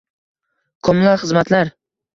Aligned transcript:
kommunal 0.89 1.21
xizmatlar 1.27 1.75